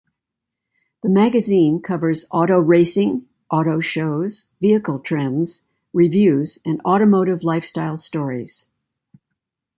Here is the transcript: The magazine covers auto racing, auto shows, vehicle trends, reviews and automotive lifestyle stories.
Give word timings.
The 1.03 1.09
magazine 1.09 1.79
covers 1.79 2.25
auto 2.31 2.57
racing, 2.59 3.27
auto 3.51 3.79
shows, 3.79 4.49
vehicle 4.59 4.97
trends, 4.97 5.67
reviews 5.93 6.57
and 6.65 6.81
automotive 6.83 7.43
lifestyle 7.43 7.97
stories. 7.97 8.65